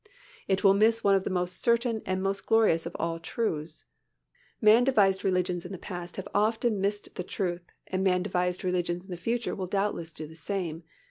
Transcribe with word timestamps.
It 0.47 0.63
will 0.63 0.73
miss 0.73 1.03
one 1.03 1.13
of 1.13 1.25
the 1.25 1.29
most 1.29 1.61
certain 1.61 2.01
and 2.07 2.23
most 2.23 2.47
glorious 2.47 2.87
of 2.87 2.95
all 2.97 3.19
truths. 3.19 3.85
Man 4.59 4.83
devised 4.83 5.23
religions 5.23 5.63
in 5.63 5.71
the 5.71 5.77
past 5.77 6.15
have 6.15 6.27
often 6.33 6.81
missed 6.81 7.13
the 7.13 7.23
truth 7.23 7.61
and 7.85 8.03
man 8.03 8.23
devised 8.23 8.63
religions 8.63 9.05
in 9.05 9.11
the 9.11 9.15
future 9.15 9.53
will 9.53 9.67
doubtless 9.67 10.11
do 10.11 10.25
the 10.25 10.35
same. 10.35 10.81